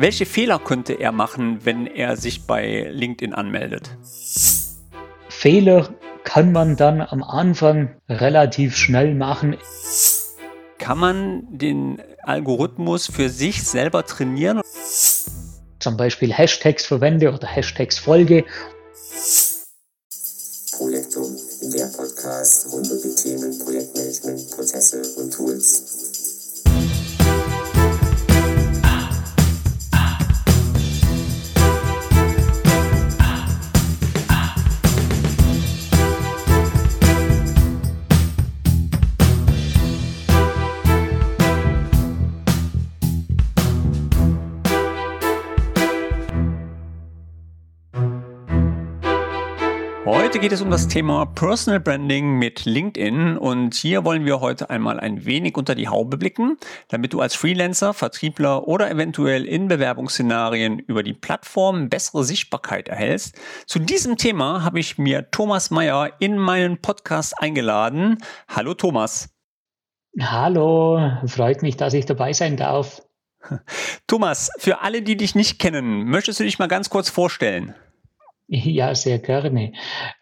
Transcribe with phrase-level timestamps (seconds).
[0.00, 3.90] Welche Fehler könnte er machen, wenn er sich bei LinkedIn anmeldet?
[5.28, 9.56] Fehler kann man dann am Anfang relativ schnell machen.
[10.78, 14.60] Kann man den Algorithmus für sich selber trainieren?
[15.80, 18.44] Zum Beispiel Hashtags verwende oder Hashtags folge.
[20.76, 21.36] Projektum,
[21.74, 26.17] der Podcast rund um die Themen Projektmanagement, Prozesse und Tools.
[50.38, 54.70] Heute geht es um das Thema Personal Branding mit LinkedIn und hier wollen wir heute
[54.70, 56.56] einmal ein wenig unter die Haube blicken,
[56.86, 63.34] damit du als Freelancer, Vertriebler oder eventuell in Bewerbungsszenarien über die Plattform bessere Sichtbarkeit erhältst.
[63.66, 68.18] Zu diesem Thema habe ich mir Thomas Meyer in meinen Podcast eingeladen.
[68.46, 69.30] Hallo Thomas.
[70.20, 73.02] Hallo, freut mich, dass ich dabei sein darf.
[74.06, 77.74] Thomas, für alle, die dich nicht kennen, möchtest du dich mal ganz kurz vorstellen?
[78.78, 79.72] Ja, sehr gerne.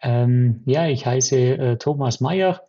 [0.01, 2.61] Ähm, ja, ich heiße äh, Thomas Mayer.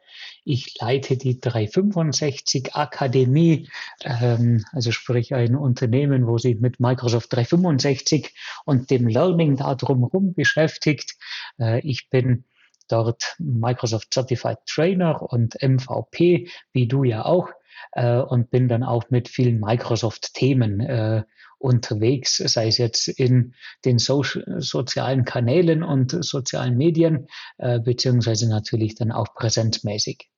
[0.44, 3.68] Ich leite die 365 Akademie,
[4.02, 10.32] ähm, also sprich ein Unternehmen, wo sich mit Microsoft 365 und dem Learning da drumherum
[10.32, 11.16] beschäftigt.
[11.58, 12.44] Äh, ich bin
[12.88, 17.50] dort Microsoft Certified Trainer und MVP, wie du ja auch,
[17.92, 21.22] äh, und bin dann auch mit vielen Microsoft-Themen äh,
[21.58, 27.26] unterwegs, sei es jetzt in den so sozialen Kanälen und sozialen Medien,
[27.58, 30.30] äh, beziehungsweise natürlich dann auch präsenzmäßig.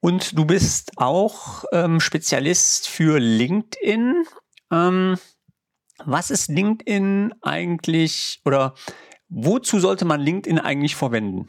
[0.00, 4.24] Und du bist auch ähm, Spezialist für LinkedIn.
[4.70, 5.16] Ähm,
[6.04, 8.74] was ist LinkedIn eigentlich oder
[9.28, 11.46] wozu sollte man LinkedIn eigentlich verwenden?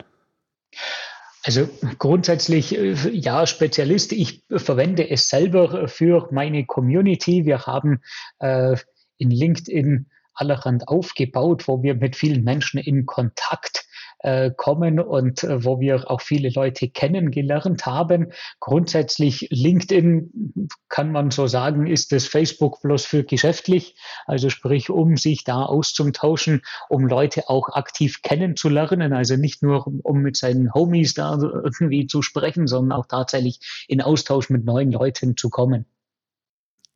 [1.48, 4.12] Also grundsätzlich äh, ja, Spezialist.
[4.12, 7.46] Ich verwende es selber für meine Community.
[7.46, 8.02] Wir haben
[8.40, 8.76] äh,
[9.18, 13.87] in LinkedIn allerhand aufgebaut, wo wir mit vielen Menschen in Kontakt
[14.20, 18.32] äh, kommen und äh, wo wir auch viele Leute kennengelernt haben.
[18.60, 23.96] Grundsätzlich LinkedIn kann man so sagen, ist das Facebook bloß für geschäftlich,
[24.26, 30.22] also sprich, um sich da auszutauschen, um Leute auch aktiv kennenzulernen, also nicht nur um
[30.22, 35.38] mit seinen Homies da irgendwie zu sprechen, sondern auch tatsächlich in Austausch mit neuen Leuten
[35.38, 35.86] zu kommen.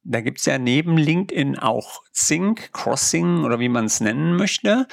[0.04, 4.88] Da gibt es ja neben LinkedIn auch Zink, Crossing oder wie man es nennen möchte.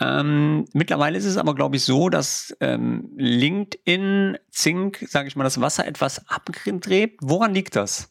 [0.00, 5.44] Ähm, mittlerweile ist es aber, glaube ich, so, dass ähm, LinkedIn, Zink, sage ich mal,
[5.44, 7.18] das Wasser etwas abgedreht.
[7.20, 8.10] Woran liegt das?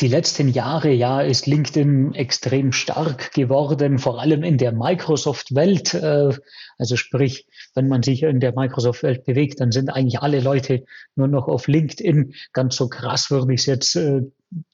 [0.00, 5.94] Die letzten Jahre, ja, ist LinkedIn extrem stark geworden, vor allem in der Microsoft-Welt.
[5.94, 6.36] Äh,
[6.78, 11.28] also sprich, wenn man sich in der Microsoft-Welt bewegt, dann sind eigentlich alle Leute nur
[11.28, 12.34] noch auf LinkedIn.
[12.52, 14.22] Ganz so krass würde ich es jetzt äh,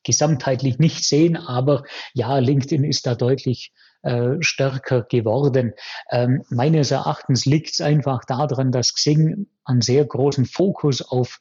[0.04, 5.72] gesamtheitlich nicht sehen, aber ja, LinkedIn ist da deutlich äh, stärker geworden.
[6.10, 11.40] Ähm, meines Erachtens liegt es einfach daran, dass Xing einen sehr großen Fokus auf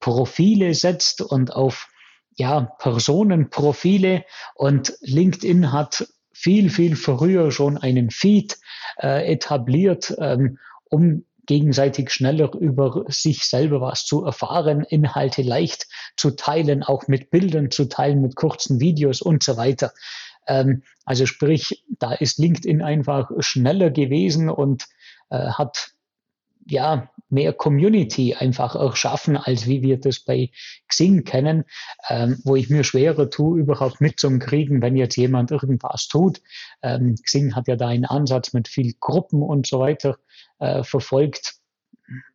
[0.00, 1.88] Profile setzt und auf
[2.36, 4.24] ja, Personenprofile
[4.54, 8.58] und LinkedIn hat viel, viel früher schon einen Feed
[8.98, 10.58] äh, etabliert, ähm,
[10.90, 15.86] um gegenseitig schneller über sich selber was zu erfahren, Inhalte leicht
[16.16, 19.92] zu teilen, auch mit Bildern zu teilen, mit kurzen Videos und so weiter.
[20.46, 24.86] Ähm, also sprich, da ist LinkedIn einfach schneller gewesen und
[25.30, 25.92] äh, hat
[26.66, 30.50] ja, mehr Community einfach auch schaffen, als wie wir das bei
[30.88, 31.64] Xing kennen,
[32.08, 36.40] ähm, wo ich mir schwerer tue, überhaupt mitzukriegen, wenn jetzt jemand irgendwas tut.
[36.82, 40.18] Ähm, Xing hat ja da einen Ansatz mit viel Gruppen und so weiter
[40.58, 41.56] äh, verfolgt,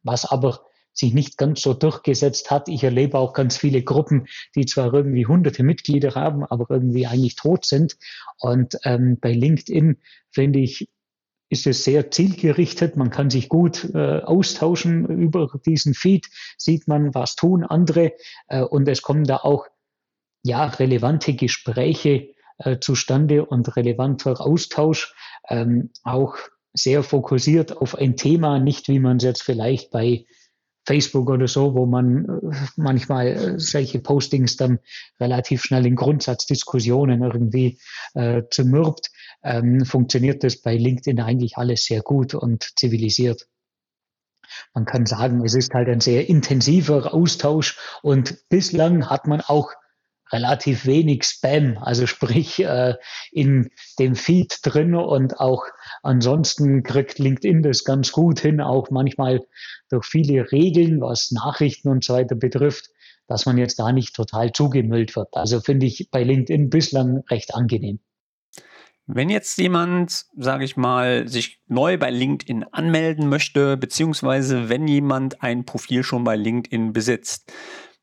[0.03, 2.67] was aber sich nicht ganz so durchgesetzt hat.
[2.67, 7.37] Ich erlebe auch ganz viele Gruppen, die zwar irgendwie hunderte Mitglieder haben, aber irgendwie eigentlich
[7.37, 7.97] tot sind.
[8.39, 9.97] Und ähm, bei LinkedIn
[10.31, 10.89] finde ich,
[11.51, 12.95] ist es sehr zielgerichtet.
[12.95, 18.13] Man kann sich gut äh, austauschen über diesen Feed, sieht man, was tun andere.
[18.47, 19.67] Äh, und es kommen da auch
[20.43, 25.13] ja relevante Gespräche äh, zustande und relevanter Austausch,
[25.49, 26.37] ähm, auch
[26.73, 30.25] sehr fokussiert auf ein Thema, nicht wie man es jetzt vielleicht bei
[30.85, 34.79] Facebook oder so, wo man äh, manchmal äh, solche Postings dann
[35.19, 37.79] relativ schnell in Grundsatzdiskussionen irgendwie
[38.13, 39.09] äh, zermürbt,
[39.43, 43.47] ähm, funktioniert das bei LinkedIn eigentlich alles sehr gut und zivilisiert.
[44.73, 49.72] Man kann sagen, es ist halt ein sehr intensiver Austausch und bislang hat man auch
[50.31, 52.95] relativ wenig Spam, also sprich äh,
[53.31, 53.69] in
[53.99, 55.63] dem Feed drin und auch
[56.03, 59.41] ansonsten kriegt LinkedIn das ganz gut hin, auch manchmal
[59.89, 62.89] durch viele Regeln, was Nachrichten und so weiter betrifft,
[63.28, 65.35] dass man jetzt da nicht total zugemüllt wird.
[65.35, 67.99] Also finde ich bei LinkedIn bislang recht angenehm.
[69.07, 75.41] Wenn jetzt jemand, sage ich mal, sich neu bei LinkedIn anmelden möchte, beziehungsweise wenn jemand
[75.41, 77.51] ein Profil schon bei LinkedIn besitzt,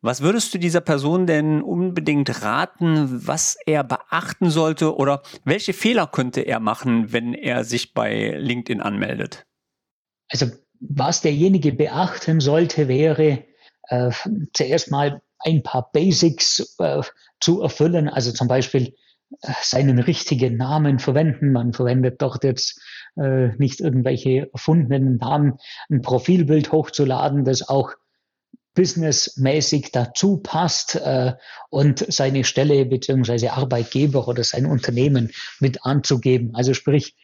[0.01, 6.07] was würdest du dieser Person denn unbedingt raten, was er beachten sollte oder welche Fehler
[6.07, 9.47] könnte er machen, wenn er sich bei LinkedIn anmeldet?
[10.29, 10.47] Also
[10.81, 13.45] was derjenige beachten sollte, wäre
[13.89, 14.11] äh,
[14.53, 17.03] zuerst mal ein paar Basics äh,
[17.41, 18.09] zu erfüllen.
[18.09, 18.95] Also zum Beispiel
[19.43, 21.53] äh, seinen richtigen Namen verwenden.
[21.53, 22.81] Man verwendet dort jetzt
[23.17, 25.59] äh, nicht irgendwelche erfundenen Namen,
[25.91, 27.93] ein Profilbild hochzuladen, das auch
[28.75, 31.35] businessmäßig dazu passt äh,
[31.71, 36.55] und seine Stelle beziehungsweise Arbeitgeber oder sein Unternehmen mit anzugeben.
[36.55, 37.17] Also sprich,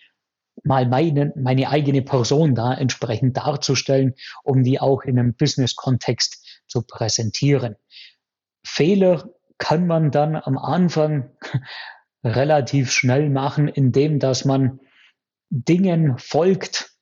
[0.62, 6.82] mal meine, meine eigene Person da entsprechend darzustellen, um die auch in einem Business-Kontext zu
[6.82, 7.76] präsentieren.
[8.64, 11.30] Fehler kann man dann am Anfang
[12.24, 14.80] relativ schnell machen, indem dass man
[15.50, 16.93] Dingen folgt,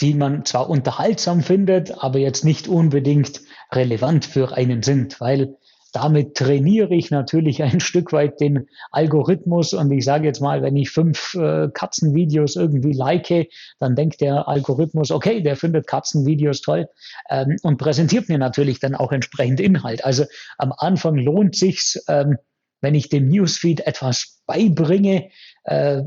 [0.00, 3.40] die man zwar unterhaltsam findet, aber jetzt nicht unbedingt
[3.72, 5.56] relevant für einen sind, weil
[5.92, 10.76] damit trainiere ich natürlich ein Stück weit den Algorithmus und ich sage jetzt mal, wenn
[10.76, 13.48] ich fünf äh, Katzenvideos irgendwie like,
[13.78, 16.88] dann denkt der Algorithmus, okay, der findet Katzenvideos toll
[17.30, 20.04] ähm, und präsentiert mir natürlich dann auch entsprechend Inhalt.
[20.04, 20.24] Also
[20.58, 22.36] am Anfang lohnt sich's, ähm,
[22.80, 25.30] wenn ich dem Newsfeed etwas beibringe,
[25.64, 26.02] äh,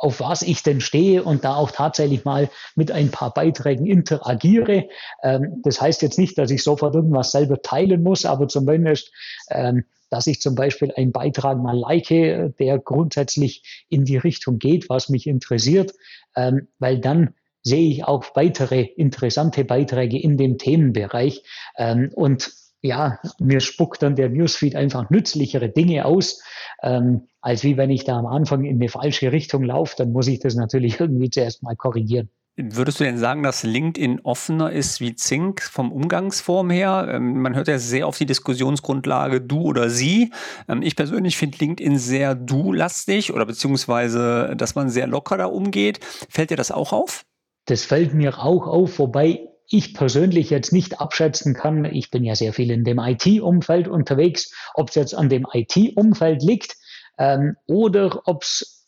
[0.00, 4.88] auf was ich denn stehe und da auch tatsächlich mal mit ein paar Beiträgen interagiere.
[5.22, 9.12] Ähm, das heißt jetzt nicht, dass ich sofort irgendwas selber teilen muss, aber zumindest,
[9.50, 14.88] ähm, dass ich zum Beispiel einen Beitrag mal like, der grundsätzlich in die Richtung geht,
[14.88, 15.94] was mich interessiert,
[16.36, 21.42] ähm, weil dann sehe ich auch weitere interessante Beiträge in dem Themenbereich
[21.76, 22.52] ähm, und
[22.82, 26.42] ja, mir spuckt dann der Newsfeed einfach nützlichere Dinge aus,
[26.82, 30.28] ähm, als wie wenn ich da am Anfang in eine falsche Richtung laufe, dann muss
[30.28, 32.30] ich das natürlich irgendwie zuerst mal korrigieren.
[32.58, 37.06] Würdest du denn sagen, dass LinkedIn offener ist wie Zink vom Umgangsform her?
[37.12, 40.32] Ähm, man hört ja sehr auf die Diskussionsgrundlage du oder sie.
[40.66, 46.00] Ähm, ich persönlich finde LinkedIn sehr du-lastig oder beziehungsweise, dass man sehr locker da umgeht.
[46.30, 47.26] Fällt dir das auch auf?
[47.66, 52.34] Das fällt mir auch auf, wobei ich persönlich jetzt nicht abschätzen kann, ich bin ja
[52.34, 56.76] sehr viel in dem IT-Umfeld unterwegs, ob es jetzt an dem IT-Umfeld liegt
[57.18, 58.86] ähm, oder ob es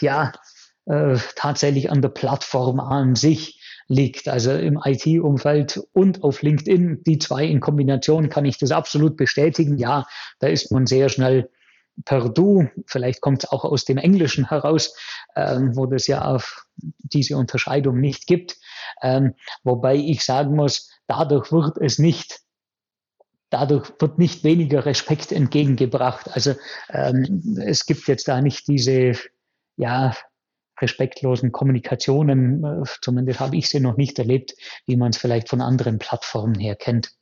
[0.00, 0.32] ja
[0.86, 4.28] äh, tatsächlich an der Plattform an sich liegt.
[4.28, 9.78] Also im IT-Umfeld und auf LinkedIn, die zwei in Kombination kann ich das absolut bestätigen.
[9.78, 10.06] Ja,
[10.38, 11.50] da ist man sehr schnell
[12.04, 14.94] per Du, vielleicht kommt es auch aus dem Englischen heraus,
[15.36, 16.66] ähm, wo das ja auf
[16.98, 18.56] diese Unterscheidung nicht gibt.
[19.02, 22.40] Ähm, wobei ich sagen muss, dadurch wird es nicht
[23.50, 26.30] dadurch wird nicht weniger Respekt entgegengebracht.
[26.32, 26.54] Also
[26.88, 29.14] ähm, es gibt jetzt da nicht diese
[29.76, 30.14] ja,
[30.80, 34.54] respektlosen Kommunikationen, zumindest habe ich sie noch nicht erlebt,
[34.86, 37.12] wie man es vielleicht von anderen Plattformen her kennt.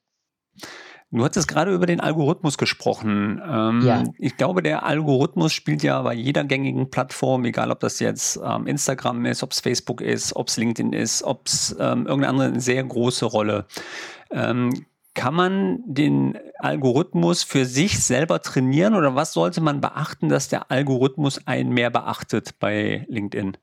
[1.11, 3.41] Du hattest gerade über den Algorithmus gesprochen.
[3.47, 4.05] Ähm, ja.
[4.19, 8.67] Ich glaube, der Algorithmus spielt ja bei jeder gängigen Plattform, egal ob das jetzt ähm,
[8.67, 12.49] Instagram ist, ob es Facebook ist, ob es LinkedIn ist, ob es ähm, irgendeine andere,
[12.49, 13.67] eine sehr große Rolle.
[14.31, 14.85] Ähm,
[15.15, 20.71] kann man den Algorithmus für sich selber trainieren oder was sollte man beachten, dass der
[20.71, 23.57] Algorithmus einen mehr beachtet bei LinkedIn?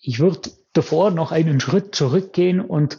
[0.00, 2.96] Ich würde davor noch einen Schritt zurückgehen und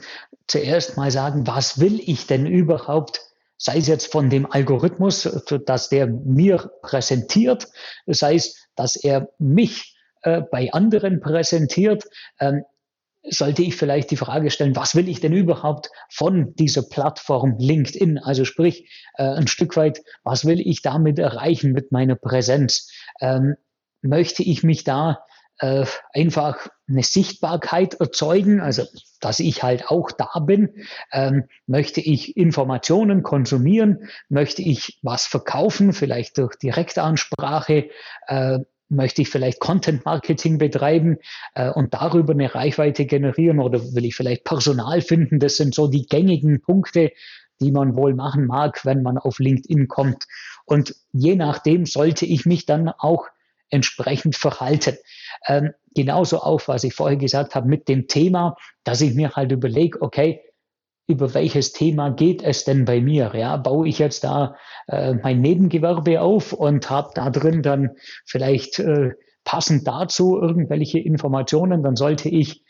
[0.48, 3.33] zuerst mal sagen, was will ich denn überhaupt
[3.64, 5.24] sei es jetzt von dem Algorithmus,
[5.66, 7.70] dass der mir präsentiert,
[8.06, 12.04] sei es, dass er mich äh, bei anderen präsentiert,
[12.42, 12.64] ähm,
[13.30, 18.18] sollte ich vielleicht die Frage stellen, was will ich denn überhaupt von dieser Plattform LinkedIn?
[18.18, 22.92] Also sprich, äh, ein Stück weit, was will ich damit erreichen mit meiner Präsenz?
[23.22, 23.56] Ähm,
[24.02, 25.24] möchte ich mich da
[25.60, 28.84] äh, einfach eine Sichtbarkeit erzeugen, also
[29.22, 30.70] dass ich halt auch da bin.
[31.12, 34.10] Ähm, möchte ich Informationen konsumieren?
[34.30, 37.90] Möchte ich was verkaufen, vielleicht durch Direktansprache?
[38.28, 41.18] Äh, möchte ich vielleicht Content Marketing betreiben
[41.56, 45.40] äh, und darüber eine Reichweite generieren oder will ich vielleicht Personal finden?
[45.40, 47.12] Das sind so die gängigen Punkte,
[47.62, 50.26] die man wohl machen mag, wenn man auf LinkedIn kommt.
[50.66, 53.28] Und je nachdem sollte ich mich dann auch
[53.74, 54.98] entsprechend verhalten.
[55.48, 59.52] Ähm, genauso auch, was ich vorher gesagt habe, mit dem Thema, dass ich mir halt
[59.52, 60.42] überlege, okay,
[61.08, 63.32] über welches Thema geht es denn bei mir?
[63.36, 64.56] Ja, baue ich jetzt da
[64.88, 67.92] äh, mein Nebengewerbe auf und habe da drin dann
[68.26, 69.12] vielleicht äh,
[69.44, 72.64] passend dazu irgendwelche Informationen, dann sollte ich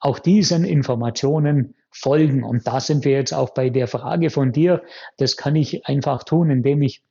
[0.00, 2.44] auch diesen Informationen folgen.
[2.44, 4.82] Und da sind wir jetzt auch bei der Frage von dir.
[5.16, 7.02] Das kann ich einfach tun, indem ich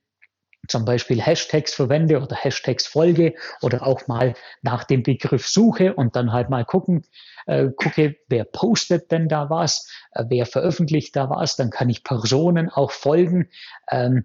[0.66, 6.16] zum Beispiel Hashtags verwende oder Hashtags folge oder auch mal nach dem Begriff suche und
[6.16, 7.04] dann halt mal gucken,
[7.46, 12.04] äh, gucke, wer postet denn da was, äh, wer veröffentlicht da was, dann kann ich
[12.04, 13.48] Personen auch folgen.
[13.90, 14.24] Ähm,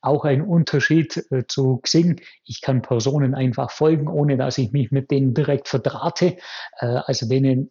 [0.00, 2.20] auch ein Unterschied äh, zu Xing.
[2.44, 6.36] Ich kann Personen einfach folgen, ohne dass ich mich mit denen direkt verdrahte.
[6.78, 7.70] Äh, also denen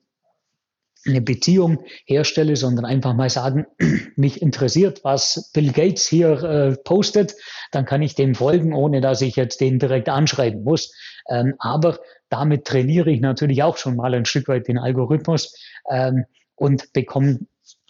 [1.06, 3.66] eine Beziehung herstelle, sondern einfach mal sagen,
[4.16, 7.36] mich interessiert, was Bill Gates hier äh, postet,
[7.72, 10.94] dann kann ich dem folgen, ohne dass ich jetzt den direkt anschreiben muss.
[11.30, 15.56] Ähm, aber damit trainiere ich natürlich auch schon mal ein Stück weit den Algorithmus
[15.90, 17.40] ähm, und bekomme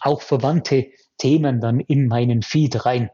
[0.00, 0.86] auch verwandte
[1.18, 3.10] Themen dann in meinen Feed rein.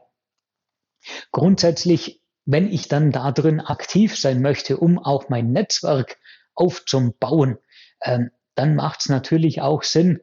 [1.31, 6.17] Grundsätzlich, wenn ich dann da drin aktiv sein möchte, um auch mein Netzwerk
[6.53, 7.57] aufzubauen,
[8.03, 10.19] ähm, dann macht es natürlich auch Sinn,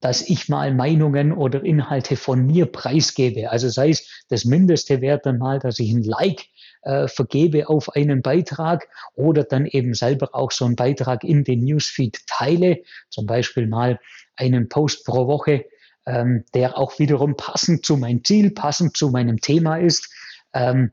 [0.00, 3.50] dass ich mal Meinungen oder Inhalte von mir preisgebe.
[3.50, 6.46] Also sei es das Mindeste wäre dann mal, dass ich ein Like
[6.82, 11.64] äh, vergebe auf einen Beitrag oder dann eben selber auch so einen Beitrag in den
[11.64, 13.98] Newsfeed teile, zum Beispiel mal
[14.36, 15.64] einen Post pro Woche,
[16.06, 20.12] ähm, der auch wiederum passend zu meinem Ziel, passend zu meinem Thema ist.
[20.52, 20.92] Ähm,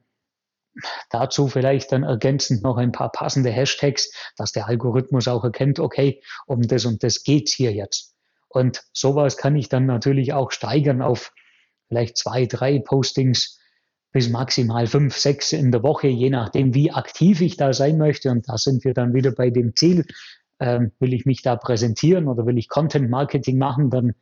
[1.11, 6.21] Dazu vielleicht dann ergänzend noch ein paar passende Hashtags, dass der Algorithmus auch erkennt, okay,
[6.45, 8.15] um das und das geht's hier jetzt.
[8.47, 11.33] Und sowas kann ich dann natürlich auch steigern auf
[11.87, 13.59] vielleicht zwei, drei Postings
[14.11, 18.29] bis maximal fünf, sechs in der Woche, je nachdem, wie aktiv ich da sein möchte.
[18.29, 20.05] Und da sind wir dann wieder bei dem Ziel.
[20.59, 24.13] Ähm, will ich mich da präsentieren oder will ich Content Marketing machen, dann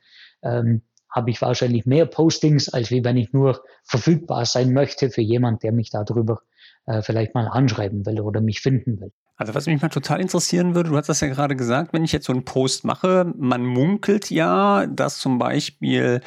[0.41, 5.21] ähm, habe ich wahrscheinlich mehr Postings, als wie wenn ich nur verfügbar sein möchte für
[5.21, 6.41] jemand, der mich darüber
[6.89, 9.11] äh, vielleicht mal anschreiben will oder mich finden will.
[9.37, 12.11] Also was mich mal total interessieren würde, du hast das ja gerade gesagt, wenn ich
[12.11, 16.21] jetzt so einen Post mache, man munkelt ja, dass zum Beispiel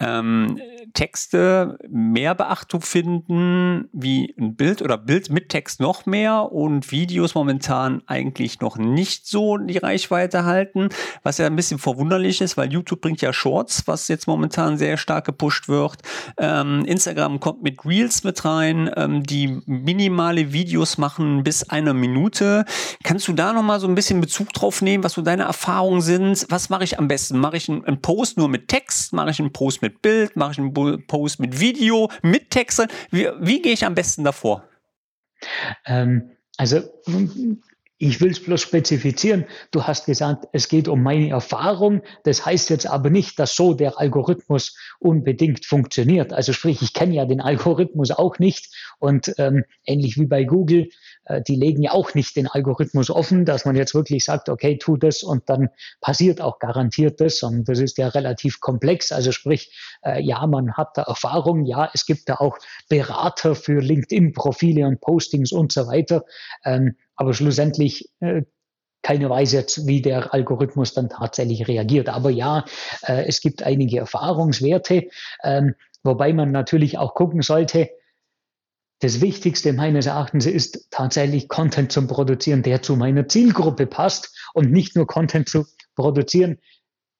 [0.00, 0.60] ähm,
[0.94, 7.34] Texte mehr Beachtung finden wie ein Bild oder Bild mit Text noch mehr und Videos
[7.34, 10.90] momentan eigentlich noch nicht so die Reichweite halten,
[11.24, 14.96] was ja ein bisschen verwunderlich ist, weil YouTube bringt ja Shorts, was jetzt momentan sehr
[14.96, 15.98] stark gepusht wird.
[16.38, 22.64] Ähm, Instagram kommt mit Reels mit rein, ähm, die minimale Videos machen bis eine Minute.
[23.02, 26.46] Kannst du da nochmal so ein bisschen Bezug drauf nehmen, was so deine Erfahrungen sind?
[26.50, 27.40] Was mache ich am besten?
[27.40, 29.12] Mache ich einen, einen Post nur mit Text?
[29.12, 30.36] Mache ich einen Post mit Bild?
[30.36, 30.83] Mache ich einen Post
[31.38, 32.88] mit Video, mit Texten?
[33.10, 34.68] Wie, wie gehe ich am besten davor?
[35.86, 36.82] Ähm, also
[37.98, 39.44] ich will es bloß spezifizieren.
[39.70, 42.02] Du hast gesagt, es geht um meine Erfahrung.
[42.24, 46.32] Das heißt jetzt aber nicht, dass so der Algorithmus unbedingt funktioniert.
[46.32, 48.74] Also sprich, ich kenne ja den Algorithmus auch nicht.
[48.98, 50.88] Und ähm, ähnlich wie bei Google,
[51.46, 54.96] die legen ja auch nicht den Algorithmus offen, dass man jetzt wirklich sagt, okay, tu
[54.96, 57.42] das und dann passiert auch garantiert das.
[57.42, 59.12] Und das ist ja relativ komplex.
[59.12, 59.72] Also sprich,
[60.04, 61.64] äh, ja, man hat da Erfahrung.
[61.64, 66.24] Ja, es gibt da auch Berater für LinkedIn-Profile und Postings und so weiter.
[66.64, 68.42] Ähm, aber schlussendlich äh,
[69.02, 72.08] keiner weiß jetzt, wie der Algorithmus dann tatsächlich reagiert.
[72.08, 72.64] Aber ja,
[73.02, 75.08] äh, es gibt einige Erfahrungswerte,
[75.42, 77.90] ähm, wobei man natürlich auch gucken sollte,
[79.04, 84.72] das Wichtigste meines Erachtens ist tatsächlich Content zu produzieren, der zu meiner Zielgruppe passt und
[84.72, 86.56] nicht nur Content zu produzieren,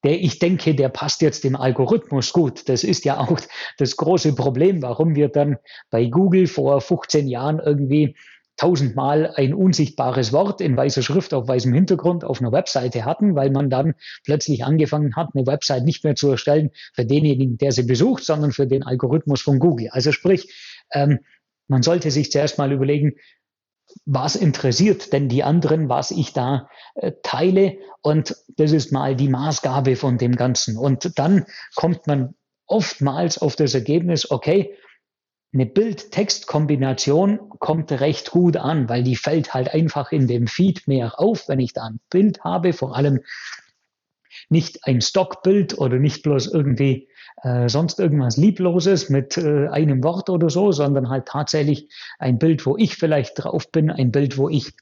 [0.02, 2.70] der ich denke, der passt jetzt dem Algorithmus gut.
[2.70, 3.38] Das ist ja auch
[3.76, 5.58] das große Problem, warum wir dann
[5.90, 8.16] bei Google vor 15 Jahren irgendwie
[8.56, 13.50] tausendmal ein unsichtbares Wort in weißer Schrift auf weißem Hintergrund auf einer Webseite hatten, weil
[13.50, 13.92] man dann
[14.24, 18.52] plötzlich angefangen hat, eine Website nicht mehr zu erstellen für denjenigen, der sie besucht, sondern
[18.52, 19.88] für den Algorithmus von Google.
[19.90, 20.50] Also sprich,
[20.92, 21.18] ähm,
[21.68, 23.14] man sollte sich zuerst mal überlegen,
[24.06, 27.78] was interessiert denn die anderen, was ich da äh, teile.
[28.02, 30.76] Und das ist mal die Maßgabe von dem Ganzen.
[30.76, 32.34] Und dann kommt man
[32.66, 34.76] oftmals auf das Ergebnis, okay,
[35.52, 41.20] eine Bild-Text-Kombination kommt recht gut an, weil die fällt halt einfach in dem Feed mehr
[41.20, 43.20] auf, wenn ich da ein Bild habe, vor allem
[44.48, 47.08] nicht ein Stockbild oder nicht bloß irgendwie
[47.42, 52.64] äh, sonst irgendwas Liebloses mit äh, einem Wort oder so, sondern halt tatsächlich ein Bild,
[52.66, 54.72] wo ich vielleicht drauf bin, ein Bild, wo ich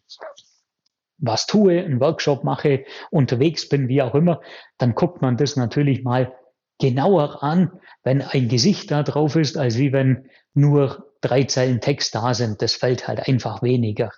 [1.19, 4.41] was tue, einen Workshop mache, unterwegs bin, wie auch immer,
[4.79, 6.35] dann guckt man das natürlich mal
[6.81, 7.71] genauer an,
[8.03, 12.61] wenn ein Gesicht da drauf ist, als wie wenn nur drei Zeilen Text da sind.
[12.61, 14.11] Das fällt halt einfach weniger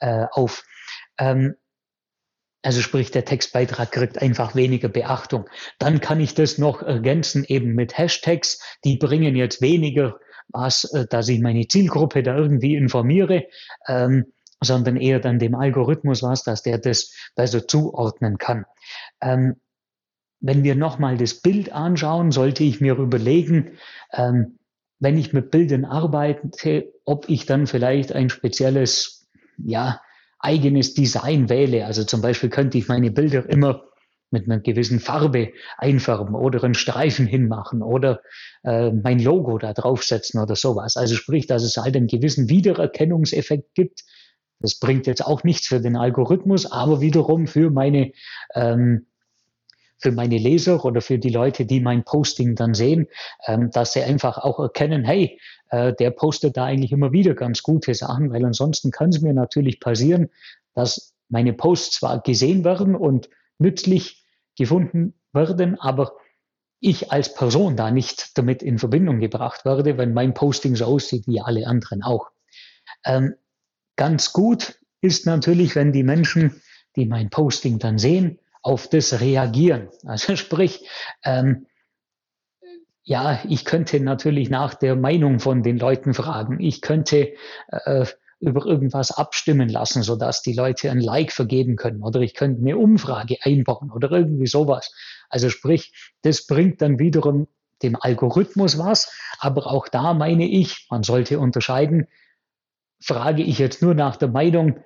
[0.00, 0.64] äh, auf.
[1.18, 1.56] Ähm,
[2.62, 5.48] Also sprich, der Textbeitrag kriegt einfach weniger Beachtung.
[5.78, 8.60] Dann kann ich das noch ergänzen eben mit Hashtags.
[8.84, 13.44] Die bringen jetzt weniger was, äh, dass ich meine Zielgruppe da irgendwie informiere,
[13.86, 14.26] ähm,
[14.62, 18.66] sondern eher dann dem Algorithmus was, dass der das besser zuordnen kann.
[19.22, 19.56] Ähm,
[20.40, 23.78] wenn wir nochmal das Bild anschauen, sollte ich mir überlegen,
[24.12, 24.58] ähm,
[24.98, 30.00] wenn ich mit Bildern arbeite, ob ich dann vielleicht ein spezielles, ja,
[30.40, 31.86] eigenes Design wähle.
[31.86, 33.84] Also zum Beispiel könnte ich meine Bilder immer
[34.30, 38.20] mit einer gewissen Farbe einfärben oder einen Streifen hinmachen oder
[38.62, 40.96] äh, mein Logo da draufsetzen oder sowas.
[40.96, 44.04] Also sprich, dass es halt einen gewissen Wiedererkennungseffekt gibt.
[44.60, 48.12] Das bringt jetzt auch nichts für den Algorithmus, aber wiederum für meine
[48.54, 49.06] ähm,
[50.00, 53.06] für meine Leser oder für die Leute, die mein Posting dann sehen,
[53.46, 55.38] ähm, dass sie einfach auch erkennen, hey,
[55.70, 59.34] äh, der postet da eigentlich immer wieder ganz gute Sachen, weil ansonsten kann es mir
[59.34, 60.30] natürlich passieren,
[60.74, 63.28] dass meine Posts zwar gesehen werden und
[63.58, 64.24] nützlich
[64.56, 66.12] gefunden werden, aber
[66.80, 71.26] ich als Person da nicht damit in Verbindung gebracht werde, wenn mein Posting so aussieht
[71.26, 72.30] wie alle anderen auch.
[73.04, 73.34] Ähm,
[73.96, 76.62] ganz gut ist natürlich, wenn die Menschen,
[76.96, 79.88] die mein Posting dann sehen, auf das reagieren.
[80.04, 80.88] Also sprich,
[81.24, 81.66] ähm,
[83.02, 86.60] ja, ich könnte natürlich nach der Meinung von den Leuten fragen.
[86.60, 87.34] Ich könnte
[87.68, 88.06] äh,
[88.40, 92.02] über irgendwas abstimmen lassen, sodass die Leute ein Like vergeben können.
[92.02, 94.94] Oder ich könnte eine Umfrage einbauen oder irgendwie sowas.
[95.28, 97.48] Also sprich, das bringt dann wiederum
[97.82, 99.12] dem Algorithmus was.
[99.38, 102.06] Aber auch da meine ich, man sollte unterscheiden,
[103.02, 104.82] frage ich jetzt nur nach der Meinung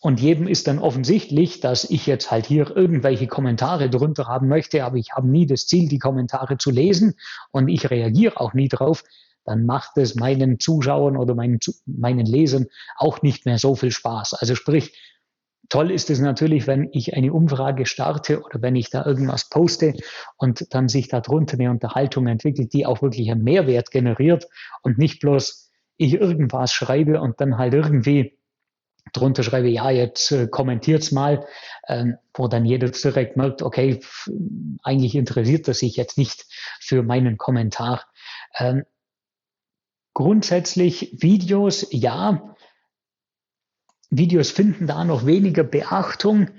[0.00, 4.84] und jedem ist dann offensichtlich, dass ich jetzt halt hier irgendwelche Kommentare drunter haben möchte,
[4.84, 7.14] aber ich habe nie das Ziel, die Kommentare zu lesen
[7.50, 9.04] und ich reagiere auch nie drauf,
[9.44, 14.34] dann macht es meinen Zuschauern oder meinen, meinen Lesern auch nicht mehr so viel Spaß.
[14.34, 14.94] Also sprich,
[15.68, 19.94] toll ist es natürlich, wenn ich eine Umfrage starte oder wenn ich da irgendwas poste
[20.36, 24.46] und dann sich darunter eine Unterhaltung entwickelt, die auch wirklich einen Mehrwert generiert
[24.82, 28.37] und nicht bloß ich irgendwas schreibe und dann halt irgendwie
[29.12, 31.46] drunter schreibe, ja, jetzt äh, kommentiert's mal,
[31.88, 34.00] ähm, wo dann jeder direkt merkt, okay,
[34.82, 36.46] eigentlich interessiert das sich jetzt nicht
[36.80, 38.04] für meinen Kommentar.
[38.56, 38.84] Ähm,
[40.14, 42.54] grundsätzlich Videos, ja,
[44.10, 46.50] Videos finden da noch weniger Beachtung,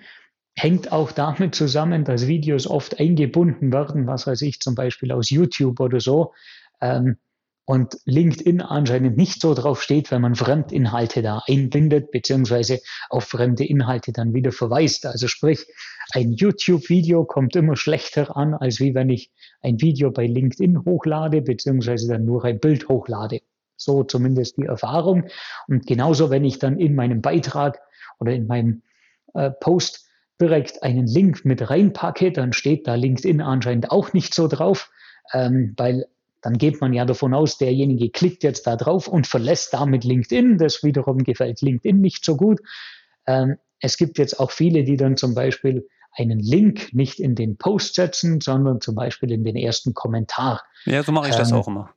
[0.56, 5.30] hängt auch damit zusammen, dass Videos oft eingebunden werden, was weiß ich, zum Beispiel aus
[5.30, 6.34] YouTube oder so.
[6.82, 7.18] Ähm,
[7.70, 12.80] und LinkedIn anscheinend nicht so drauf steht, wenn man Fremdinhalte da einbindet, beziehungsweise
[13.12, 15.06] auf fremde Inhalte dann wieder verweist.
[15.06, 15.68] Also sprich,
[16.14, 21.44] ein YouTube-Video kommt immer schlechter an, als wie wenn ich ein Video bei LinkedIn hochlade,
[21.44, 23.42] beziehungsweise dann nur ein Bild hochlade.
[23.76, 25.26] So zumindest die Erfahrung.
[25.68, 27.78] Und genauso, wenn ich dann in meinem Beitrag
[28.20, 28.82] oder in meinem
[29.36, 30.10] äh, Post
[30.42, 34.90] direkt einen Link mit reinpacke, dann steht da LinkedIn anscheinend auch nicht so drauf,
[35.34, 36.08] ähm, weil
[36.42, 40.58] dann geht man ja davon aus, derjenige klickt jetzt da drauf und verlässt damit LinkedIn.
[40.58, 42.60] Das wiederum gefällt LinkedIn nicht so gut.
[43.26, 47.58] Ähm, es gibt jetzt auch viele, die dann zum Beispiel einen Link nicht in den
[47.58, 50.64] Post setzen, sondern zum Beispiel in den ersten Kommentar.
[50.86, 51.94] Ja, so mache ich ähm, das auch immer.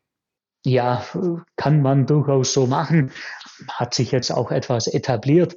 [0.64, 1.04] Ja,
[1.56, 3.10] kann man durchaus so machen.
[3.68, 5.56] Hat sich jetzt auch etwas etabliert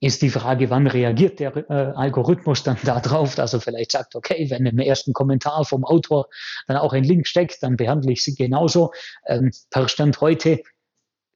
[0.00, 4.48] ist die Frage, wann reagiert der äh, Algorithmus dann darauf, dass er vielleicht sagt, okay,
[4.50, 6.26] wenn im ersten Kommentar vom Autor
[6.66, 8.92] dann auch ein Link steckt, dann behandle ich sie genauso.
[9.26, 10.60] Ähm, per Stand heute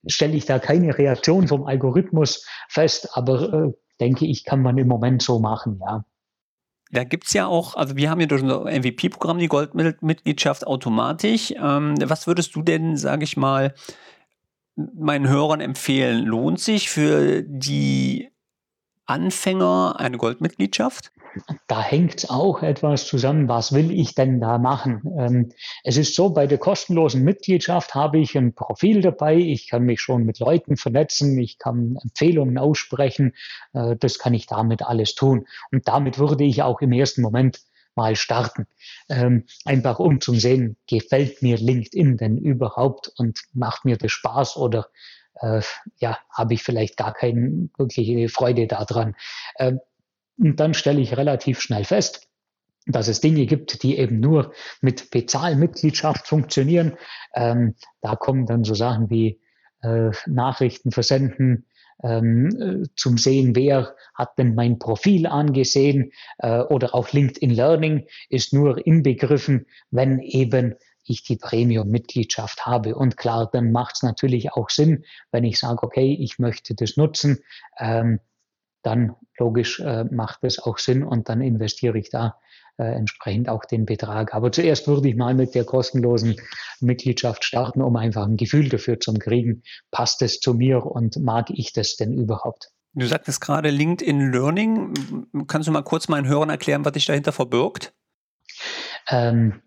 [0.06, 4.88] stelle ich da keine Reaktion vom Algorithmus fest, aber äh, denke ich, kann man im
[4.88, 6.04] Moment so machen, ja.
[6.94, 11.54] Da gibt es ja auch, also wir haben ja durch unser MVP-Programm die Goldmitgliedschaft automatisch.
[11.56, 13.72] Ähm, was würdest du denn, sage ich mal,
[14.76, 16.26] meinen Hörern empfehlen?
[16.26, 18.31] Lohnt sich für die
[19.06, 21.12] Anfänger eine Goldmitgliedschaft?
[21.66, 25.02] Da hängt auch etwas zusammen, was will ich denn da machen?
[25.18, 29.84] Ähm, es ist so, bei der kostenlosen Mitgliedschaft habe ich ein Profil dabei, ich kann
[29.84, 33.34] mich schon mit Leuten vernetzen, ich kann Empfehlungen aussprechen,
[33.72, 35.46] äh, das kann ich damit alles tun.
[35.70, 37.60] Und damit würde ich auch im ersten Moment
[37.94, 38.66] mal starten.
[39.08, 44.56] Ähm, einfach um zu sehen, gefällt mir LinkedIn denn überhaupt und macht mir das Spaß
[44.56, 44.88] oder
[45.40, 45.60] äh,
[45.98, 49.14] ja, habe ich vielleicht gar keine wirkliche Freude daran.
[49.56, 49.74] Äh,
[50.38, 52.28] und dann stelle ich relativ schnell fest,
[52.86, 56.96] dass es Dinge gibt, die eben nur mit Bezahlmitgliedschaft funktionieren.
[57.34, 59.40] Ähm, da kommen dann so Sachen wie
[59.82, 61.66] äh, Nachrichten versenden,
[62.02, 62.48] ähm,
[62.84, 68.52] äh, zum Sehen, wer hat denn mein Profil angesehen äh, oder auch LinkedIn Learning ist
[68.52, 72.94] nur inbegriffen, wenn eben ich die Premium-Mitgliedschaft habe.
[72.94, 76.96] Und klar, dann macht es natürlich auch Sinn, wenn ich sage, okay, ich möchte das
[76.96, 77.38] nutzen,
[77.78, 78.20] ähm,
[78.82, 82.38] dann logisch äh, macht es auch Sinn und dann investiere ich da
[82.78, 84.34] äh, entsprechend auch den Betrag.
[84.34, 86.36] Aber zuerst würde ich mal mit der kostenlosen
[86.80, 91.50] Mitgliedschaft starten, um einfach ein Gefühl dafür zu kriegen, passt es zu mir und mag
[91.50, 92.70] ich das denn überhaupt?
[92.94, 95.26] Du sagtest gerade LinkedIn Learning.
[95.46, 97.94] Kannst du mal kurz meinen Hörern erklären, was sich dahinter verbirgt?
[99.08, 99.62] Ähm,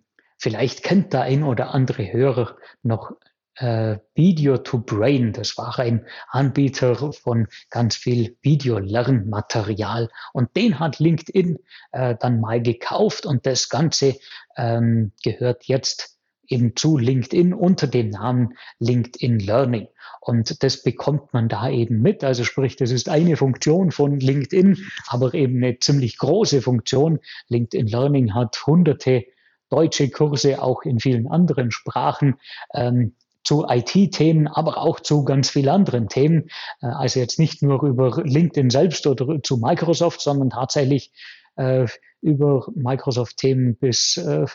[0.45, 3.13] vielleicht kennt der ein oder andere Hörer noch
[3.55, 5.33] äh, Video to Brain.
[5.33, 10.07] Das war ein Anbieter von ganz viel Videolernmaterial.
[10.33, 11.57] Und den hat LinkedIn
[11.93, 14.17] äh, dann mal gekauft und das Ganze
[14.55, 19.87] ähm, gehört jetzt eben zu LinkedIn unter dem Namen LinkedIn Learning.
[20.21, 22.23] Und das bekommt man da eben mit.
[22.23, 24.77] Also sprich, das ist eine Funktion von LinkedIn,
[25.07, 27.19] aber eben eine ziemlich große Funktion.
[27.47, 29.25] LinkedIn Learning hat hunderte
[29.69, 32.35] deutsche Kurse auch in vielen anderen Sprachen.
[32.73, 36.49] Ähm, zu IT-Themen, aber auch zu ganz vielen anderen Themen.
[36.81, 41.13] Äh, also jetzt nicht nur über LinkedIn selbst oder zu Microsoft, sondern tatsächlich
[41.55, 41.87] äh,
[42.21, 44.47] über Microsoft-Themen bis äh,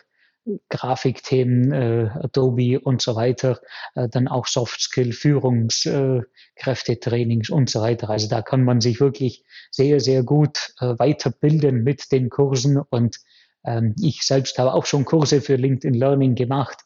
[0.69, 3.61] Grafikthemen, äh, Adobe und so weiter,
[3.95, 8.11] äh, dann auch Soft-Skill, Führungskräftetrainings äh, und so weiter.
[8.11, 13.21] Also da kann man sich wirklich sehr, sehr gut äh, weiterbilden mit den Kursen und
[13.65, 16.79] ähm, ich selbst habe auch schon Kurse für LinkedIn Learning gemacht.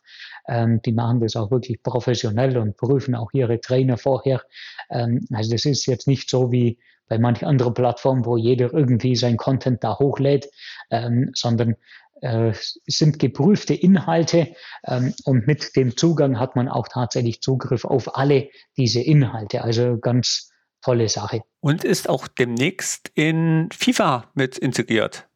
[0.47, 4.43] Ähm, die machen das auch wirklich professionell und prüfen auch ihre Trainer vorher.
[4.91, 9.17] Ähm, also das ist jetzt nicht so wie bei manchen anderen Plattformen, wo jeder irgendwie
[9.17, 10.49] sein Content da hochlädt,
[10.91, 11.77] ähm, sondern
[12.23, 12.53] äh,
[12.87, 18.49] sind geprüfte Inhalte ähm, und mit dem Zugang hat man auch tatsächlich Zugriff auf alle
[18.77, 19.63] diese Inhalte.
[19.63, 20.51] Also ganz
[20.83, 21.43] tolle Sache.
[21.61, 25.29] Und ist auch demnächst in FIFA mit integriert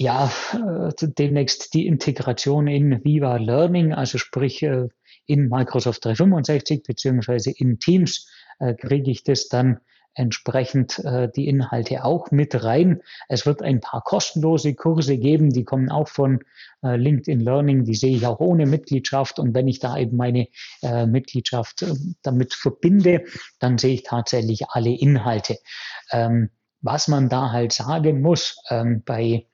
[0.00, 4.86] ja, äh, demnächst die Integration in Viva Learning, also sprich äh,
[5.26, 8.30] in Microsoft 365 beziehungsweise in Teams
[8.60, 9.80] äh, kriege ich das dann
[10.14, 11.00] entsprechend
[11.36, 13.02] die Inhalte auch mit rein.
[13.28, 16.40] Es wird ein paar kostenlose Kurse geben, die kommen auch von
[16.82, 19.38] LinkedIn Learning, die sehe ich auch ohne Mitgliedschaft.
[19.38, 20.48] Und wenn ich da eben meine
[20.82, 21.86] Mitgliedschaft
[22.22, 23.26] damit verbinde,
[23.60, 25.58] dann sehe ich tatsächlich alle Inhalte.
[26.10, 29.46] Ähm, was man da halt sagen muss, ähm, bei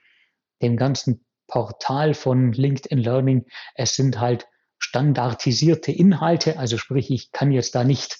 [0.64, 4.46] dem ganzen Portal von LinkedIn Learning, es sind halt
[4.78, 8.18] standardisierte Inhalte, also sprich, ich kann jetzt da nicht,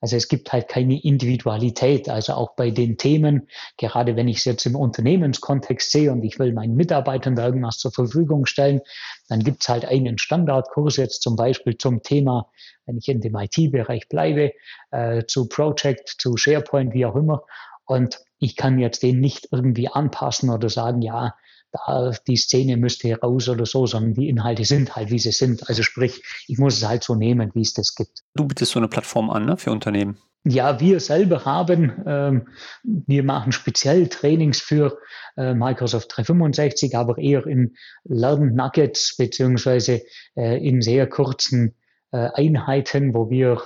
[0.00, 4.44] also es gibt halt keine Individualität, also auch bei den Themen, gerade wenn ich es
[4.44, 8.80] jetzt im Unternehmenskontext sehe und ich will meinen Mitarbeitern da irgendwas zur Verfügung stellen,
[9.28, 12.50] dann gibt es halt einen Standardkurs jetzt zum Beispiel zum Thema,
[12.84, 14.52] wenn ich in dem IT-Bereich bleibe,
[14.90, 17.42] äh, zu Project, zu SharePoint, wie auch immer.
[17.84, 21.34] Und ich kann jetzt den nicht irgendwie anpassen oder sagen, ja,
[21.72, 25.68] da, die Szene müsste raus oder so, sondern die Inhalte sind halt, wie sie sind.
[25.68, 28.22] Also sprich, ich muss es halt so nehmen, wie es das gibt.
[28.34, 30.18] Du bietest so eine Plattform an ne, für Unternehmen.
[30.48, 32.48] Ja, wir selber haben, ähm,
[32.84, 34.96] wir machen speziell Trainings für
[35.36, 37.74] äh, Microsoft 365, aber eher in
[38.04, 40.02] Lern-Nuggets beziehungsweise
[40.36, 41.74] äh, in sehr kurzen
[42.12, 43.60] äh, Einheiten, wo wir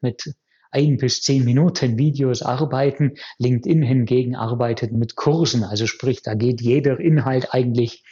[0.00, 0.34] mit
[0.74, 3.14] ein bis zehn Minuten Videos arbeiten.
[3.38, 5.62] LinkedIn hingegen arbeitet mit Kursen.
[5.64, 8.04] Also sprich, da geht jeder Inhalt eigentlich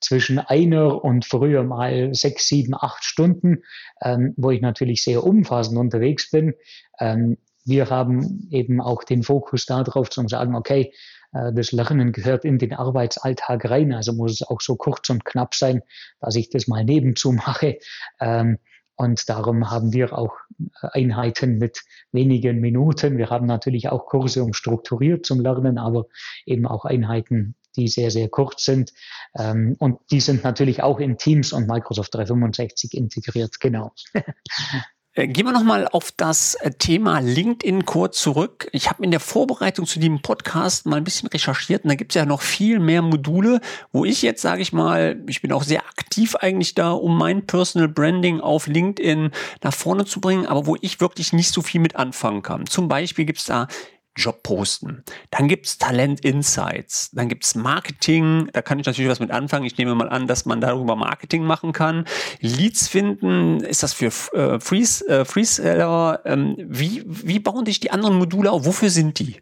[0.00, 3.62] zwischen einer und früher mal sechs, sieben, acht Stunden,
[4.02, 6.54] ähm, wo ich natürlich sehr umfassend unterwegs bin.
[7.00, 10.92] Ähm, wir haben eben auch den Fokus darauf zu sagen, okay,
[11.32, 15.24] äh, das Lernen gehört in den Arbeitsalltag rein, also muss es auch so kurz und
[15.24, 15.80] knapp sein,
[16.20, 17.78] dass ich das mal nebenzu mache.
[18.20, 18.58] Ähm,
[18.96, 20.34] und darum haben wir auch
[20.80, 23.18] Einheiten mit wenigen Minuten.
[23.18, 26.06] Wir haben natürlich auch Kurse um strukturiert zum Lernen, aber
[26.46, 28.92] eben auch Einheiten, die sehr, sehr kurz sind.
[29.36, 33.92] Ähm, und die sind natürlich auch in Teams und Microsoft 365 integriert, genau.
[35.14, 38.68] Äh, gehen wir nochmal auf das äh, Thema LinkedIn kurz zurück.
[38.72, 42.12] Ich habe in der Vorbereitung zu diesem Podcast mal ein bisschen recherchiert und da gibt
[42.12, 43.60] es ja noch viel mehr Module,
[43.92, 47.46] wo ich jetzt, sage ich mal, ich bin auch sehr aktiv eigentlich da, um mein
[47.46, 49.30] Personal Branding auf LinkedIn
[49.62, 52.66] nach vorne zu bringen, aber wo ich wirklich nicht so viel mit anfangen kann.
[52.66, 53.68] Zum Beispiel gibt es da
[54.16, 55.02] Job posten.
[55.30, 57.10] Dann gibt's Talent Insights.
[57.12, 58.48] Dann gibt's Marketing.
[58.52, 59.64] Da kann ich natürlich was mit anfangen.
[59.64, 62.04] Ich nehme mal an, dass man darüber Marketing machen kann.
[62.40, 63.60] Leads finden.
[63.60, 66.20] Ist das für äh, Frees, äh, Freeseller?
[66.24, 68.64] Ähm, wie, wie bauen sich die anderen Module auf?
[68.66, 69.40] Wofür sind die?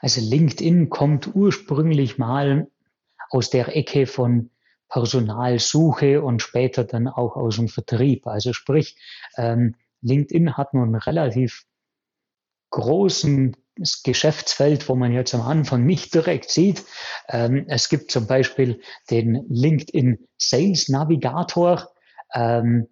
[0.00, 2.68] Also LinkedIn kommt ursprünglich mal
[3.30, 4.50] aus der Ecke von
[4.88, 8.26] Personalsuche und später dann auch aus dem Vertrieb.
[8.26, 8.96] Also sprich,
[9.36, 11.64] ähm, LinkedIn hat nun relativ
[12.72, 13.56] großen
[14.04, 16.84] Geschäftsfeld, wo man jetzt am Anfang nicht direkt sieht.
[17.28, 18.80] Ähm, es gibt zum Beispiel
[19.10, 21.88] den LinkedIn Sales Navigator.
[22.34, 22.88] Ähm,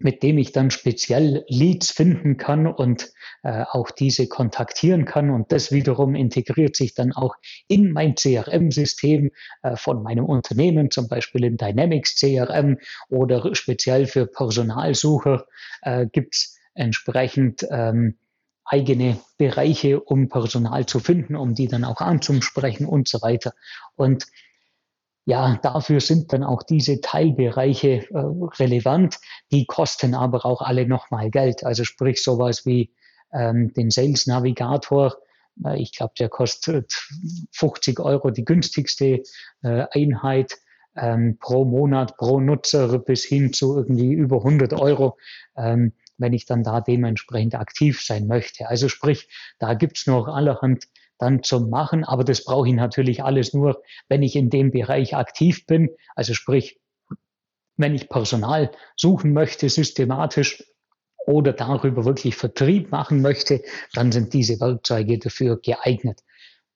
[0.00, 3.10] mit dem ich dann speziell Leads finden kann und
[3.42, 5.30] äh, auch diese kontaktieren kann.
[5.30, 7.34] Und das wiederum integriert sich dann auch
[7.66, 9.30] in mein CRM-System
[9.62, 15.46] äh, von meinem Unternehmen, zum Beispiel in Dynamics CRM oder speziell für Personalsucher
[15.82, 18.18] äh, gibt es entsprechend ähm,
[18.68, 23.52] eigene Bereiche, um Personal zu finden, um die dann auch anzusprechen und so weiter.
[23.96, 24.26] Und
[25.24, 28.18] ja, dafür sind dann auch diese Teilbereiche äh,
[28.58, 29.18] relevant.
[29.52, 31.64] Die kosten aber auch alle nochmal Geld.
[31.64, 32.94] Also sprich sowas wie
[33.32, 35.16] ähm, den Sales Navigator.
[35.64, 36.92] Äh, ich glaube, der kostet
[37.52, 39.22] 50 Euro die günstigste
[39.62, 40.56] äh, Einheit
[40.96, 45.18] ähm, pro Monat, pro Nutzer bis hin zu irgendwie über 100 Euro.
[45.56, 48.68] Ähm, wenn ich dann da dementsprechend aktiv sein möchte.
[48.68, 49.28] Also sprich,
[49.58, 50.84] da gibt's noch allerhand
[51.18, 52.04] dann zum Machen.
[52.04, 55.90] Aber das brauche ich natürlich alles nur, wenn ich in dem Bereich aktiv bin.
[56.14, 56.80] Also sprich,
[57.76, 60.64] wenn ich Personal suchen möchte, systematisch
[61.26, 66.22] oder darüber wirklich Vertrieb machen möchte, dann sind diese Werkzeuge dafür geeignet.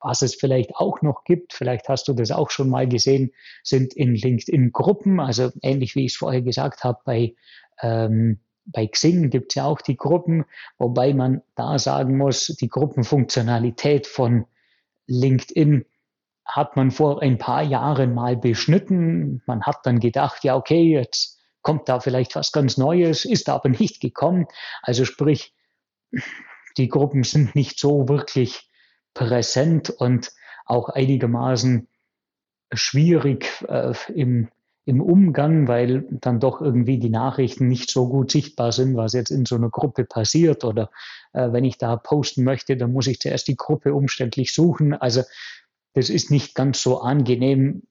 [0.01, 3.95] Was es vielleicht auch noch gibt, vielleicht hast du das auch schon mal gesehen, sind
[3.95, 7.35] in LinkedIn Gruppen, also ähnlich wie ich es vorher gesagt habe, bei
[7.81, 10.45] ähm, bei Xing gibt es ja auch die Gruppen,
[10.79, 14.47] wobei man da sagen muss, die Gruppenfunktionalität von
[15.07, 15.85] LinkedIn
[16.45, 19.43] hat man vor ein paar Jahren mal beschnitten.
[19.47, 23.69] Man hat dann gedacht, ja, okay, jetzt kommt da vielleicht was ganz Neues, ist aber
[23.69, 24.47] nicht gekommen.
[24.83, 25.55] Also sprich,
[26.77, 28.69] die Gruppen sind nicht so wirklich
[29.15, 30.33] präsent und
[30.65, 31.89] auch einigermaßen
[32.73, 34.49] schwierig äh, im
[34.85, 39.31] im Umgang, weil dann doch irgendwie die Nachrichten nicht so gut sichtbar sind, was jetzt
[39.31, 40.65] in so einer Gruppe passiert.
[40.65, 40.91] Oder
[41.33, 44.95] äh, wenn ich da posten möchte, dann muss ich zuerst die Gruppe umständlich suchen.
[44.95, 45.23] Also
[45.95, 47.83] das ist nicht ganz so angenehm.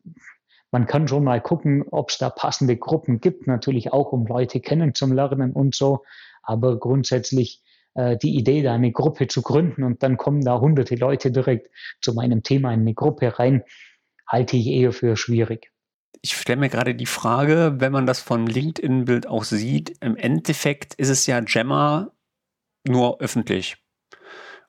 [0.72, 4.60] Man kann schon mal gucken, ob es da passende Gruppen gibt, natürlich auch, um Leute
[4.60, 6.04] kennenzulernen und so.
[6.44, 7.62] Aber grundsätzlich
[7.94, 11.70] äh, die Idee, da eine Gruppe zu gründen und dann kommen da hunderte Leute direkt
[12.02, 13.64] zu meinem Thema in eine Gruppe rein,
[14.28, 15.71] halte ich eher für schwierig
[16.22, 20.94] ich stelle mir gerade die Frage, wenn man das von LinkedIn-Bild auch sieht, im Endeffekt
[20.96, 22.12] ist es ja Gemma
[22.88, 23.78] nur öffentlich.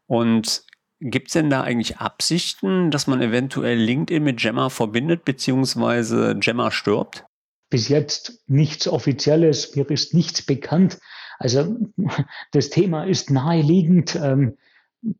[0.07, 0.65] Und
[1.01, 6.71] gibt es denn da eigentlich Absichten, dass man eventuell LinkedIn mit Gemma verbindet, beziehungsweise Gemma
[6.71, 7.25] stirbt?
[7.69, 10.99] Bis jetzt nichts Offizielles, mir ist nichts bekannt.
[11.38, 11.77] Also
[12.53, 14.57] das Thema ist naheliegend, ähm,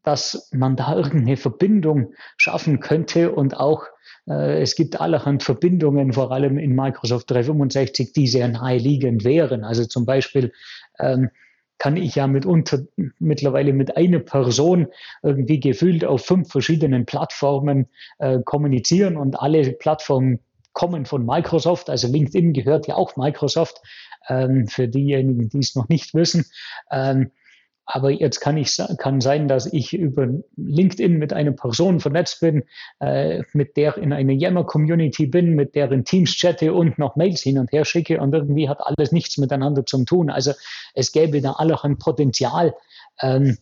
[0.03, 3.85] dass man da irgendeine Verbindung schaffen könnte und auch
[4.29, 9.65] äh, es gibt allerhand Verbindungen, vor allem in Microsoft 365, die sehr naheliegend wären.
[9.65, 10.53] Also zum Beispiel
[10.99, 11.31] ähm,
[11.79, 12.85] kann ich ja mitunter
[13.19, 14.87] mittlerweile mit einer Person
[15.23, 20.39] irgendwie gefühlt auf fünf verschiedenen Plattformen äh, kommunizieren und alle Plattformen
[20.75, 21.91] kommen von Microsoft.
[21.91, 23.81] Also LinkedIn gehört ja auch Microsoft,
[24.29, 26.45] ähm, für diejenigen, die es noch nicht wissen.
[26.91, 27.33] Ähm,
[27.85, 32.65] aber jetzt kann ich kann sein, dass ich über LinkedIn mit einer Person vernetzt bin,
[33.01, 37.43] äh, mit der in einer Yammer-Community bin, mit der in Teams chatte und noch Mails
[37.43, 40.31] hin und her schicke und irgendwie hat alles nichts miteinander zu tun.
[40.31, 40.53] Also
[40.95, 42.75] es gäbe da allerhand Potenzial,
[43.21, 43.59] ähm,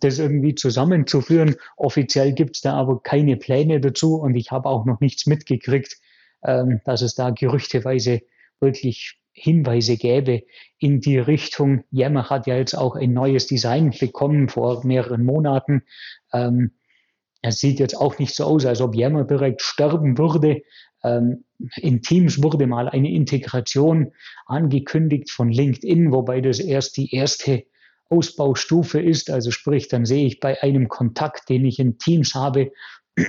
[0.00, 1.56] das irgendwie zusammenzuführen.
[1.76, 5.98] Offiziell gibt es da aber keine Pläne dazu und ich habe auch noch nichts mitgekriegt,
[6.42, 8.22] ähm, dass es da gerüchteweise
[8.60, 10.42] wirklich Hinweise gäbe
[10.78, 11.84] in die Richtung.
[11.90, 15.82] Yammer hat ja jetzt auch ein neues Design bekommen vor mehreren Monaten.
[16.32, 16.72] Ähm,
[17.42, 20.62] es sieht jetzt auch nicht so aus, als ob Yammer direkt sterben würde.
[21.04, 21.44] Ähm,
[21.76, 24.12] in Teams wurde mal eine Integration
[24.46, 27.64] angekündigt von LinkedIn, wobei das erst die erste
[28.08, 29.30] Ausbaustufe ist.
[29.30, 32.72] Also sprich, dann sehe ich bei einem Kontakt, den ich in Teams habe,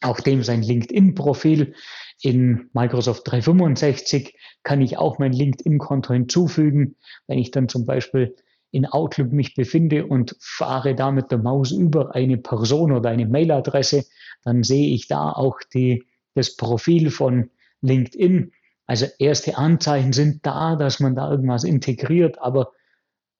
[0.00, 1.74] auch dem sein LinkedIn-Profil.
[2.22, 6.96] In Microsoft 365 kann ich auch mein LinkedIn-Konto hinzufügen.
[7.26, 8.34] Wenn ich dann zum Beispiel
[8.70, 13.26] in Outlook mich befinde und fahre da mit der Maus über eine Person oder eine
[13.26, 14.04] Mailadresse,
[14.42, 17.50] dann sehe ich da auch die, das Profil von
[17.82, 18.52] LinkedIn.
[18.86, 22.72] Also erste Anzeichen sind da, dass man da irgendwas integriert, aber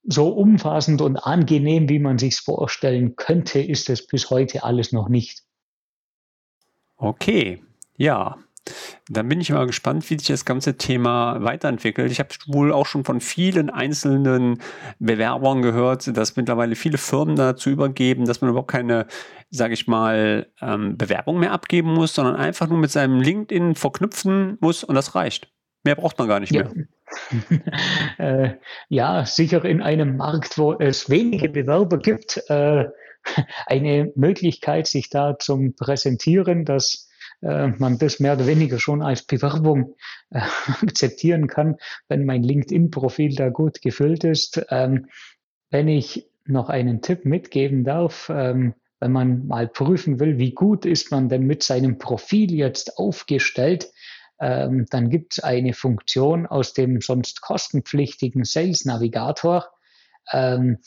[0.04, 5.08] so umfassend und angenehm, wie man sich vorstellen könnte, ist es bis heute alles noch
[5.08, 5.42] nicht.
[6.96, 7.62] Okay,
[7.96, 8.38] ja.
[9.08, 12.10] Dann bin ich mal gespannt, wie sich das ganze Thema weiterentwickelt.
[12.10, 14.60] Ich habe wohl auch schon von vielen einzelnen
[14.98, 19.06] Bewerbern gehört, dass mittlerweile viele Firmen dazu übergeben, dass man überhaupt keine,
[19.50, 24.56] sage ich mal, ähm, Bewerbung mehr abgeben muss, sondern einfach nur mit seinem LinkedIn verknüpfen
[24.60, 25.48] muss und das reicht.
[25.84, 26.64] Mehr braucht man gar nicht ja.
[26.64, 26.86] mehr.
[28.18, 28.54] äh,
[28.88, 32.86] ja, sicher in einem Markt, wo es wenige Bewerber gibt, äh,
[33.66, 37.03] eine Möglichkeit, sich da zum Präsentieren, dass
[37.44, 39.94] äh, man das mehr oder weniger schon als Bewerbung
[40.30, 40.40] äh,
[40.82, 41.76] akzeptieren kann,
[42.08, 44.64] wenn mein LinkedIn-Profil da gut gefüllt ist.
[44.70, 45.06] Ähm,
[45.70, 50.86] wenn ich noch einen Tipp mitgeben darf, ähm, wenn man mal prüfen will, wie gut
[50.86, 53.90] ist man denn mit seinem Profil jetzt aufgestellt,
[54.40, 59.66] ähm, dann gibt es eine Funktion aus dem sonst kostenpflichtigen Sales Navigator,
[60.32, 60.78] ähm,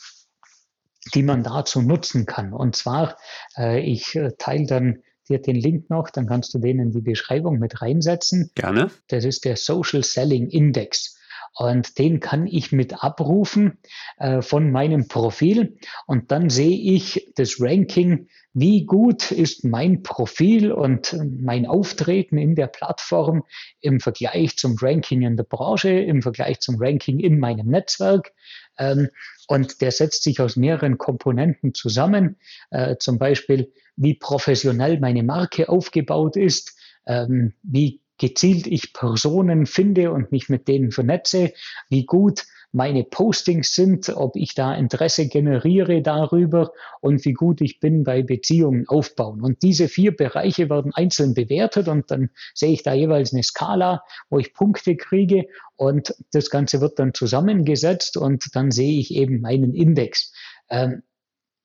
[1.13, 2.53] die man dazu nutzen kann.
[2.53, 3.17] Und zwar,
[3.57, 7.01] äh, ich äh, teile dann dir den Link noch, dann kannst du den in die
[7.01, 8.51] Beschreibung mit reinsetzen.
[8.55, 8.89] Gerne.
[9.07, 11.16] Das ist der Social Selling Index.
[11.53, 13.79] Und den kann ich mit abrufen
[14.17, 15.77] äh, von meinem Profil.
[16.05, 22.55] Und dann sehe ich das Ranking, wie gut ist mein Profil und mein Auftreten in
[22.55, 23.43] der Plattform
[23.81, 28.33] im Vergleich zum Ranking in der Branche, im Vergleich zum Ranking in meinem Netzwerk.
[28.79, 29.09] Ähm,
[29.47, 32.37] und der setzt sich aus mehreren Komponenten zusammen.
[32.69, 40.11] Äh, zum Beispiel, wie professionell meine Marke aufgebaut ist, ähm, wie gezielt ich Personen finde
[40.11, 41.53] und mich mit denen vernetze,
[41.89, 47.79] wie gut meine Postings sind, ob ich da Interesse generiere darüber und wie gut ich
[47.79, 49.41] bin bei Beziehungen aufbauen.
[49.41, 54.03] Und diese vier Bereiche werden einzeln bewertet und dann sehe ich da jeweils eine Skala,
[54.29, 59.41] wo ich Punkte kriege und das Ganze wird dann zusammengesetzt und dann sehe ich eben
[59.41, 60.33] meinen Index.
[60.69, 61.03] Ähm,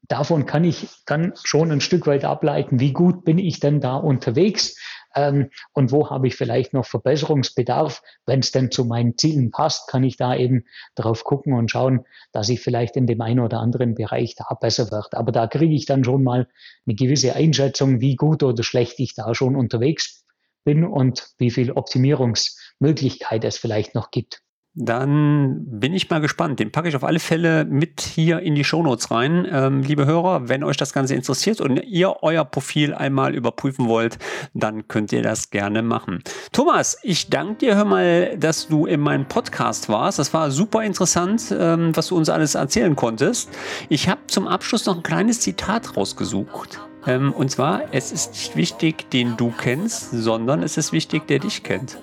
[0.02, 3.96] davon kann ich dann schon ein Stück weit ableiten, wie gut bin ich denn da
[3.96, 4.76] unterwegs
[5.14, 8.02] ähm, und wo habe ich vielleicht noch Verbesserungsbedarf.
[8.26, 12.04] Wenn es denn zu meinen Zielen passt, kann ich da eben drauf gucken und schauen,
[12.32, 15.14] dass ich vielleicht in dem einen oder anderen Bereich da besser wird.
[15.14, 16.48] Aber da kriege ich dann schon mal
[16.86, 20.24] eine gewisse Einschätzung, wie gut oder schlecht ich da schon unterwegs
[20.64, 24.42] bin und wie viel Optimierungsmöglichkeit es vielleicht noch gibt.
[24.74, 26.58] Dann bin ich mal gespannt.
[26.58, 29.46] Den packe ich auf alle Fälle mit hier in die Shownotes rein.
[29.50, 34.18] Ähm, liebe Hörer, wenn euch das Ganze interessiert und ihr euer Profil einmal überprüfen wollt,
[34.54, 36.22] dann könnt ihr das gerne machen.
[36.52, 40.18] Thomas, ich danke dir, hör mal, dass du in meinem Podcast warst.
[40.18, 43.50] Das war super interessant, ähm, was du uns alles erzählen konntest.
[43.90, 46.80] Ich habe zum Abschluss noch ein kleines Zitat rausgesucht.
[47.06, 51.40] Ähm, und zwar, es ist nicht wichtig, den du kennst, sondern es ist wichtig, der
[51.40, 51.98] dich kennt.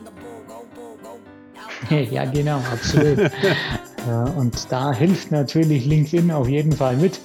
[2.12, 3.32] ja, genau, absolut.
[4.36, 7.20] und da hilft natürlich LinkedIn auf jeden Fall mit,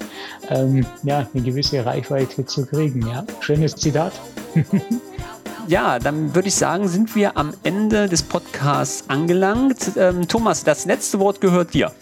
[0.51, 3.07] ähm, ja, eine gewisse Reichweite zu kriegen.
[3.07, 4.13] Ja, schönes Zitat.
[5.69, 9.93] ja, dann würde ich sagen, sind wir am Ende des Podcasts angelangt.
[9.97, 11.93] Ähm, Thomas, das letzte Wort gehört dir.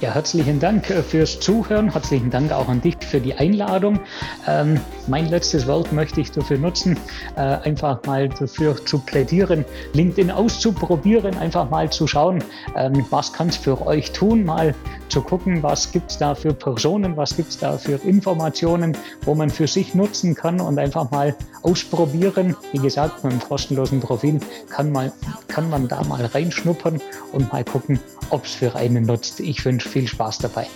[0.00, 1.92] Ja, herzlichen Dank äh, fürs Zuhören.
[1.92, 4.00] Herzlichen Dank auch an dich für die Einladung.
[4.46, 6.98] Ähm, mein letztes Wort möchte ich dafür nutzen,
[7.36, 12.42] äh, einfach mal dafür zu plädieren, LinkedIn auszuprobieren, einfach mal zu schauen,
[12.76, 14.74] ähm, was kann es für euch tun, mal
[15.08, 19.34] zu gucken, was gibt es da für Personen, was gibt es da für Informationen, wo
[19.34, 22.56] man für sich nutzen kann und einfach mal ausprobieren.
[22.72, 25.12] Wie gesagt, mit einem kostenlosen Profil kann man,
[25.48, 27.00] kann man da mal reinschnuppern
[27.32, 28.00] und mal gucken,
[28.30, 29.40] ob es für einen nutzt.
[29.40, 30.66] Ich wünsche viel Spaß dabei.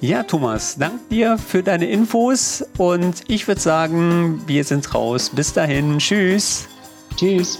[0.00, 5.30] Ja, Thomas, dank dir für deine Infos und ich würde sagen, wir sind raus.
[5.30, 6.68] Bis dahin, tschüss.
[7.16, 7.58] Tschüss.